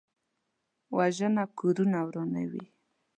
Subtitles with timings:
[0.97, 2.65] وژنه کورونه ورانوي